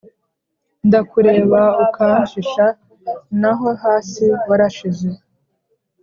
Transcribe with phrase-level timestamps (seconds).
[0.87, 2.65] Ndakureba ukanshisha
[3.41, 5.09] naho hasi warashize.